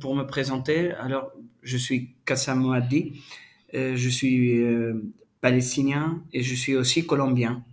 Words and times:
pour 0.00 0.14
me 0.16 0.24
présenter, 0.24 0.92
alors 0.92 1.30
je 1.62 1.76
suis 1.76 2.14
Kassam 2.24 2.60
Moaddi, 2.60 3.20
euh, 3.74 3.94
je 3.96 4.08
suis 4.08 4.62
euh, 4.62 4.94
palestinien 5.40 6.22
et 6.32 6.42
je 6.42 6.54
suis 6.54 6.74
aussi 6.74 7.06
colombien 7.06 7.64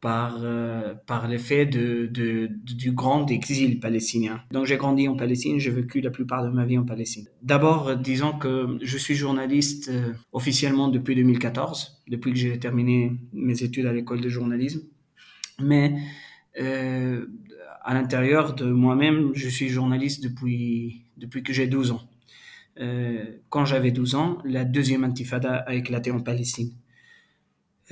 par, 0.00 0.38
euh, 0.42 0.94
par 1.06 1.26
l'effet 1.26 1.64
de, 1.64 2.06
du 2.12 2.92
grand 2.92 3.26
exil 3.30 3.80
palestinien. 3.80 4.42
Donc 4.50 4.66
j'ai 4.66 4.76
grandi 4.76 5.08
en 5.08 5.16
Palestine, 5.16 5.58
j'ai 5.58 5.70
vécu 5.70 6.00
la 6.00 6.10
plupart 6.10 6.44
de 6.44 6.50
ma 6.50 6.66
vie 6.66 6.76
en 6.76 6.84
Palestine. 6.84 7.26
D'abord, 7.42 7.96
disons 7.96 8.32
que 8.32 8.78
je 8.82 8.98
suis 8.98 9.14
journaliste 9.14 9.90
officiellement 10.32 10.88
depuis 10.88 11.14
2014, 11.14 12.02
depuis 12.08 12.32
que 12.32 12.38
j'ai 12.38 12.58
terminé 12.58 13.12
mes 13.32 13.62
études 13.62 13.86
à 13.86 13.92
l'école 13.92 14.20
de 14.20 14.28
journalisme. 14.28 14.82
Mais 15.62 15.94
à 16.56 17.94
l'intérieur 17.94 18.54
de 18.54 18.66
moi-même, 18.66 19.30
je 19.34 19.48
suis 19.48 19.68
journaliste 19.68 20.22
depuis, 20.22 21.05
depuis 21.16 21.42
que 21.42 21.52
j'ai 21.52 21.66
12 21.66 21.92
ans. 21.92 22.02
Euh, 22.78 23.24
quand 23.48 23.64
j'avais 23.64 23.90
12 23.90 24.14
ans, 24.14 24.38
la 24.44 24.64
deuxième 24.64 25.04
intifada 25.04 25.56
a 25.56 25.74
éclaté 25.74 26.10
en 26.10 26.20
Palestine. 26.20 26.72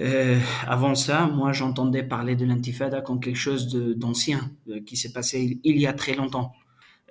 Euh, 0.01 0.39
avant 0.67 0.95
ça, 0.95 1.27
moi, 1.27 1.53
j'entendais 1.53 2.03
parler 2.03 2.35
de 2.35 2.45
l'intifada 2.45 3.01
comme 3.01 3.21
quelque 3.21 3.39
chose 3.39 3.75
d'ancien, 3.97 4.51
euh, 4.69 4.81
qui 4.85 4.97
s'est 4.97 5.13
passé 5.13 5.61
il, 5.63 5.79
y 5.79 5.87
a 5.87 5.93
très 5.93 6.15
longtemps. 6.15 6.53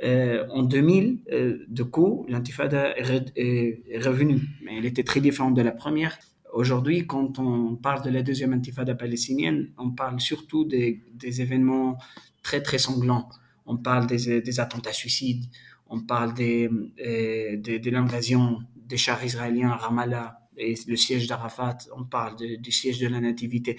En 0.03 0.63
2000, 0.63 1.19
euh, 1.31 1.65
de 1.69 1.83
coup, 1.83 2.25
l'intifada 2.27 2.93
est, 2.97 3.83
revenue, 4.03 4.41
mais 4.63 4.77
elle 4.77 4.85
était 4.85 5.03
très 5.03 5.21
différente 5.21 5.53
de 5.53 5.61
la 5.61 5.71
première. 5.71 6.17
Aujourd'hui, 6.51 7.07
quand 7.07 7.39
on 7.39 7.75
parle 7.75 8.03
de 8.03 8.09
la 8.09 8.21
deuxième 8.21 8.53
intifada 8.53 8.95
palestinienne, 8.95 9.71
on 9.77 9.91
parle 9.91 10.19
surtout 10.19 10.65
des, 10.65 11.01
événements 11.21 11.97
très 12.41 12.61
très 12.61 12.79
sanglants. 12.79 13.29
On 13.65 13.77
parle 13.77 14.07
des 14.07 14.59
attentats 14.59 14.91
suicides, 14.91 15.45
on 15.87 16.01
parle 16.01 16.33
euh, 16.39 17.57
de, 17.57 17.77
de 17.77 17.89
l'invasion 17.89 18.59
des 18.75 18.97
chars 18.97 19.23
israéliens 19.23 19.71
à 19.71 19.77
Ramallah, 19.77 20.39
et 20.57 20.75
le 20.87 20.95
siège 20.95 21.27
d'Arafat, 21.27 21.77
on 21.95 22.03
parle 22.03 22.35
du 22.35 22.71
siège 22.71 22.99
de 22.99 23.07
la 23.07 23.19
Nativité. 23.19 23.77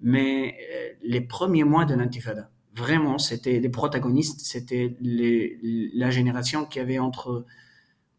Mais 0.00 0.56
euh, 0.72 0.88
les 1.02 1.20
premiers 1.20 1.64
mois 1.64 1.84
de 1.84 1.94
l'intifada, 1.94 2.50
vraiment, 2.74 3.18
c'était 3.18 3.60
les 3.60 3.68
protagonistes, 3.68 4.40
c'était 4.40 4.96
la 5.00 6.10
génération 6.10 6.64
qui 6.64 6.80
avait 6.80 6.98
entre, 6.98 7.46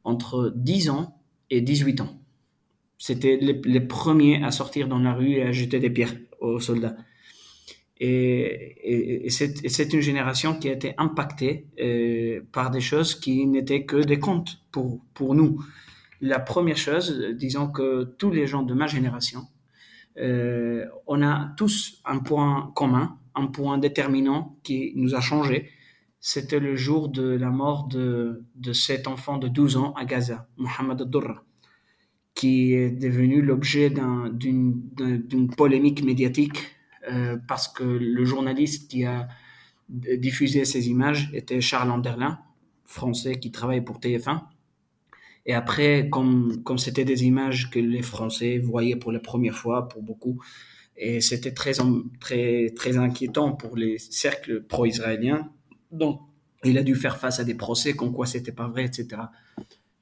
entre 0.04 0.54
10 0.56 0.90
ans 0.90 1.20
et 1.50 1.62
18 1.62 2.02
ans. 2.02 2.20
C'était 2.98 3.38
les, 3.38 3.82
premiers 3.82 4.44
à 4.44 4.52
sortir 4.52 4.88
dans 4.88 5.00
la 5.00 5.14
rue 5.14 5.34
et 5.34 5.44
à 5.44 5.52
jeter 5.52 5.80
des 5.80 5.90
pierres 5.90 6.16
aux 6.40 6.60
soldats. 6.60 6.96
Et, 8.00 9.28
c'est 9.30 9.94
une 9.94 10.02
génération 10.02 10.56
qui 10.56 10.70
a 10.70 10.74
été 10.74 10.94
impactée 10.98 11.68
euh, 11.80 12.42
par 12.52 12.72
des 12.72 12.82
choses 12.82 13.16
qui 13.16 13.46
n'étaient 13.46 13.86
que 13.86 13.98
des 13.98 14.20
contes 14.20 14.62
pour, 14.72 15.02
pour 15.14 15.36
nous. 15.36 15.64
La 16.22 16.40
première 16.40 16.78
chose, 16.78 17.20
disons 17.36 17.68
que 17.68 18.04
tous 18.18 18.32
les 18.32 18.48
gens 18.48 18.64
de 18.64 18.74
ma 18.74 18.88
génération, 18.88 19.48
euh, 20.18 20.86
on 21.08 21.22
a 21.22 21.54
tous 21.58 22.02
un 22.06 22.20
point 22.20 22.72
commun, 22.76 23.18
un 23.36 23.48
point 23.48 23.78
déterminant 23.78 24.58
qui 24.64 24.94
nous 24.96 25.16
a 25.16 25.22
changé. 25.22 25.70
C'était 26.20 26.60
le 26.60 26.76
jour 26.76 27.10
de 27.10 27.24
la 27.24 27.50
mort 27.50 27.88
de, 27.88 28.44
de 28.56 28.74
cet 28.74 29.08
enfant 29.08 29.38
de 29.38 29.48
12 29.48 29.78
ans 29.78 29.94
à 29.94 30.06
Gaza, 30.06 30.48
Mohamed 30.58 31.02
Abdurra, 31.02 31.44
qui 32.34 32.74
est 32.74 32.92
devenu 32.92 33.42
l'objet 33.42 33.90
d'une 33.90 34.82
un, 35.00 35.48
polémique 35.48 36.04
médiatique 36.04 36.60
parce 37.48 37.68
que 37.68 37.84
le 37.84 38.26
journaliste 38.26 38.90
qui 38.90 39.04
a 39.06 39.28
diffusé 39.90 40.66
ces 40.66 40.90
images 40.90 41.30
était 41.34 41.60
Charles 41.62 41.92
Anderlin, 41.92 42.40
français 42.86 43.40
qui 43.40 43.52
travaille 43.52 43.82
pour 43.82 44.00
TF1 44.00 44.42
et 45.46 45.54
après, 45.54 46.10
comme 46.10 46.64
comme 46.64 46.78
c'était 46.78 47.06
des 47.06 47.26
images 47.26 47.70
que 47.70 47.80
les 47.80 48.02
Français 48.02 48.60
voyaient 48.60 48.96
pour 48.96 49.12
la 49.12 49.20
première 49.20 49.56
fois, 49.56 49.90
pour 49.90 50.02
beaucoup, 50.02 50.42
et 50.96 51.22
c'était 51.22 51.54
très 51.54 51.74
très 52.20 52.70
très 52.76 52.98
inquiétant 52.98 53.54
pour 53.54 53.76
les 53.76 53.98
cercles 53.98 54.64
pro-israéliens. 54.64 55.52
Donc, 55.92 56.22
il 56.64 56.78
a 56.78 56.84
dû 56.84 56.96
faire 56.96 57.18
face 57.18 57.40
à 57.40 57.44
des 57.44 57.56
procès 57.56 57.94
comme 57.94 58.14
quoi 58.14 58.26
c'était 58.26 58.54
pas 58.54 58.68
vrai, 58.68 58.86
etc. 58.86 59.22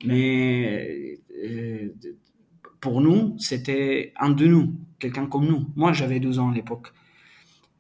Mais 0.06 1.20
euh, 1.44 1.90
pour 2.80 3.02
nous, 3.02 3.36
c'était 3.40 4.14
un 4.20 4.30
de 4.30 4.46
nous, 4.46 4.76
quelqu'un 5.00 5.26
comme 5.28 5.48
nous. 5.48 5.68
Moi, 5.76 5.92
j'avais 5.94 6.20
12 6.20 6.40
ans 6.40 6.52
à 6.52 6.54
l'époque. 6.54 6.94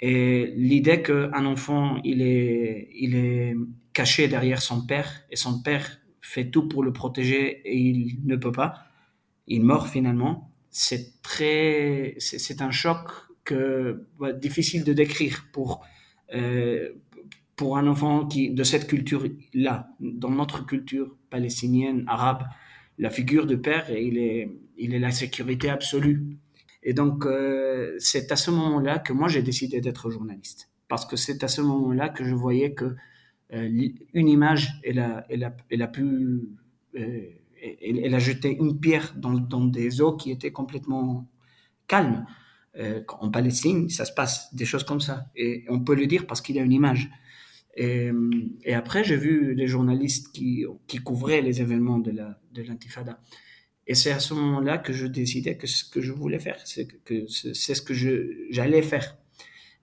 Et 0.01 0.51
l'idée 0.55 1.03
qu'un 1.03 1.45
enfant, 1.45 1.99
il 2.03 2.21
est, 2.21 3.55
caché 3.93 4.29
derrière 4.29 4.61
son 4.61 4.85
père, 4.85 5.23
et 5.29 5.35
son 5.35 5.61
père 5.61 5.99
fait 6.21 6.49
tout 6.49 6.67
pour 6.67 6.81
le 6.83 6.93
protéger 6.93 7.61
et 7.65 7.77
il 7.77 8.19
ne 8.25 8.37
peut 8.37 8.53
pas. 8.53 8.85
Il 9.47 9.63
meurt 9.63 9.87
finalement. 9.87 10.49
C'est 10.69 11.21
très, 11.21 12.15
c'est 12.19 12.61
un 12.61 12.71
choc 12.71 13.09
que 13.43 14.07
bah, 14.17 14.31
difficile 14.31 14.85
de 14.85 14.93
décrire 14.93 15.47
pour 15.51 15.83
euh, 16.33 16.91
pour 17.57 17.77
un 17.77 17.85
enfant 17.87 18.25
qui 18.25 18.49
de 18.49 18.63
cette 18.63 18.87
culture 18.87 19.25
là, 19.53 19.89
dans 19.99 20.29
notre 20.29 20.65
culture 20.65 21.15
palestinienne, 21.29 22.05
arabe, 22.07 22.43
la 22.97 23.09
figure 23.09 23.45
de 23.45 23.55
père, 23.55 23.91
il 23.91 24.17
est 24.17 24.49
il 24.77 24.93
est 24.93 24.99
la 24.99 25.11
sécurité 25.11 25.69
absolue. 25.69 26.37
Et 26.83 26.93
donc 26.93 27.25
euh, 27.25 27.95
c'est 27.99 28.31
à 28.31 28.35
ce 28.35 28.51
moment-là 28.51 28.99
que 28.99 29.13
moi 29.13 29.27
j'ai 29.27 29.41
décidé 29.43 29.81
d'être 29.81 30.09
journaliste 30.09 30.69
parce 30.87 31.05
que 31.05 31.15
c'est 31.15 31.43
à 31.43 31.47
ce 31.47 31.61
moment-là 31.61 32.09
que 32.09 32.23
je 32.23 32.35
voyais 32.35 32.73
que 32.73 32.95
euh, 33.53 33.89
une 34.13 34.27
image, 34.27 34.79
elle 34.83 34.99
a, 34.99 35.25
elle 35.29 35.43
a, 35.43 35.53
elle 36.93 38.15
a 38.15 38.19
jeté 38.19 38.57
une 38.57 38.79
pierre 38.79 39.13
dans, 39.15 39.33
dans, 39.33 39.65
des 39.65 40.01
eaux 40.01 40.15
qui 40.15 40.31
étaient 40.31 40.51
complètement 40.51 41.29
calmes. 41.87 42.25
Euh, 42.77 43.03
en 43.19 43.29
Palestine, 43.29 43.89
ça 43.89 44.05
se 44.05 44.13
passe 44.13 44.53
des 44.55 44.63
choses 44.63 44.85
comme 44.85 45.01
ça, 45.01 45.25
et 45.35 45.65
on 45.67 45.81
peut 45.81 45.95
le 45.95 46.07
dire 46.07 46.25
parce 46.25 46.39
qu'il 46.39 46.57
a 46.57 46.61
une 46.61 46.71
image. 46.71 47.09
Et, 47.75 48.11
et 48.63 48.73
après, 48.73 49.03
j'ai 49.03 49.17
vu 49.17 49.53
les 49.53 49.67
journalistes 49.67 50.33
qui, 50.33 50.65
qui 50.87 50.97
couvraient 50.99 51.41
les 51.41 51.61
événements 51.61 51.99
de 51.99 52.11
la 52.11 52.39
de 52.53 52.61
l'intifada. 52.63 53.19
Et 53.87 53.95
c'est 53.95 54.11
à 54.11 54.19
ce 54.19 54.33
moment-là 54.33 54.77
que 54.77 54.93
je 54.93 55.07
décidais 55.07 55.57
que 55.57 55.67
ce 55.67 55.83
que 55.83 56.01
je 56.01 56.11
voulais 56.11 56.39
faire, 56.39 56.59
c'est 56.65 56.87
que 56.87 57.27
c'est 57.27 57.75
ce 57.75 57.81
que 57.81 57.93
j'allais 57.93 58.81
faire. 58.81 59.17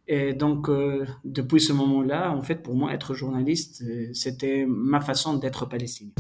Et 0.07 0.33
donc, 0.33 0.71
euh, 0.71 1.05
depuis 1.25 1.61
ce 1.61 1.75
moment-là, 1.75 2.33
en 2.33 2.43
fait, 2.43 2.63
pour 2.63 2.75
moi, 2.75 2.95
être 2.95 3.15
journaliste, 3.15 3.83
euh, 3.87 4.09
c'était 4.15 4.65
ma 4.67 5.01
façon 5.01 5.35
d'être 5.35 5.67
palestinien. 5.67 6.13